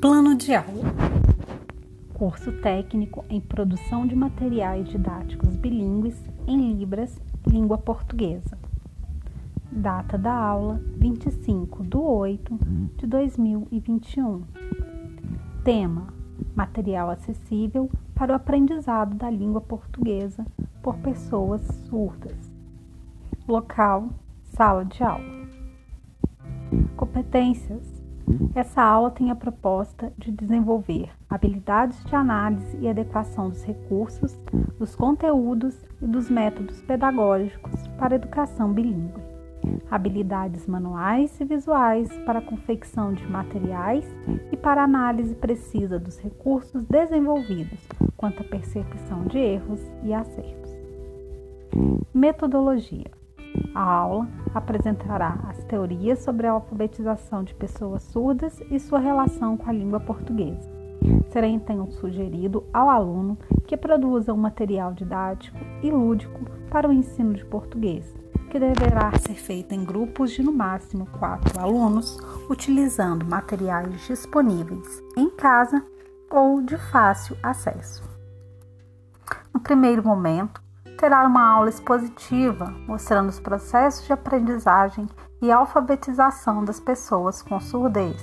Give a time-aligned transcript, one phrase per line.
[0.00, 0.94] Plano de aula.
[2.14, 8.56] Curso técnico em produção de materiais didáticos bilíngues em Libras, língua portuguesa.
[9.72, 12.58] Data da aula: 25 de 8
[12.96, 14.44] de 2021.
[15.64, 16.14] Tema:
[16.54, 20.46] Material acessível para o aprendizado da língua portuguesa
[20.80, 22.38] por pessoas surdas.
[23.48, 24.10] Local:
[24.44, 25.48] Sala de aula.
[26.96, 27.97] Competências
[28.54, 34.38] essa aula tem a proposta de desenvolver habilidades de análise e adequação dos recursos,
[34.78, 39.22] dos conteúdos e dos métodos pedagógicos para educação bilíngue,
[39.90, 44.04] habilidades manuais e visuais para a confecção de materiais
[44.52, 50.76] e para análise precisa dos recursos desenvolvidos quanto à percepção de erros e acertos.
[52.12, 53.10] Metodologia
[53.74, 54.28] a aula
[54.58, 60.00] apresentará as teorias sobre a alfabetização de pessoas surdas e sua relação com a língua
[60.00, 60.70] portuguesa.
[61.30, 67.34] Será então sugerido ao aluno que produza um material didático e lúdico para o ensino
[67.34, 68.04] de português,
[68.50, 72.18] que deverá ser feito em grupos de no máximo quatro alunos,
[72.50, 75.84] utilizando materiais disponíveis em casa
[76.30, 78.02] ou de fácil acesso.
[79.52, 80.62] No primeiro momento,
[80.98, 85.06] terá uma aula expositiva mostrando os processos de aprendizagem
[85.40, 88.20] e alfabetização das pessoas com surdez.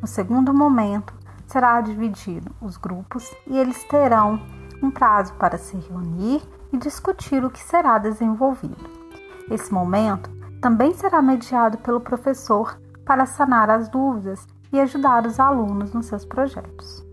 [0.00, 1.14] No segundo momento,
[1.46, 4.40] será dividido os grupos e eles terão
[4.82, 8.90] um prazo para se reunir e discutir o que será desenvolvido.
[9.48, 10.28] Esse momento
[10.60, 16.24] também será mediado pelo professor para sanar as dúvidas e ajudar os alunos nos seus
[16.24, 17.04] projetos.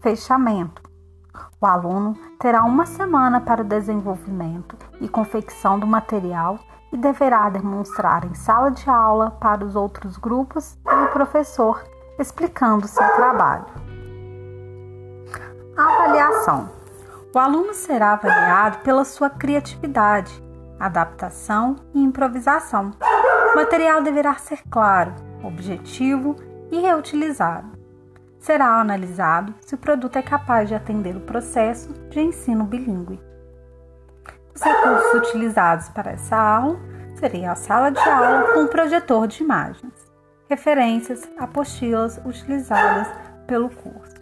[0.00, 0.87] Fechamento.
[1.60, 6.56] O aluno terá uma semana para o desenvolvimento e confecção do material
[6.92, 11.82] e deverá demonstrar em sala de aula para os outros grupos e o professor
[12.16, 13.66] explicando seu trabalho.
[15.76, 16.70] Avaliação:
[17.34, 20.40] O aluno será avaliado pela sua criatividade,
[20.78, 22.92] adaptação e improvisação.
[23.52, 25.12] O material deverá ser claro,
[25.42, 26.36] objetivo
[26.70, 27.77] e reutilizado
[28.48, 33.20] será analisado se o produto é capaz de atender o processo de ensino bilíngue.
[34.54, 36.80] Os recursos utilizados para essa aula
[37.16, 39.92] seriam a sala de aula com projetor de imagens,
[40.48, 43.08] referências, apostilas utilizadas
[43.46, 44.16] pelo curso.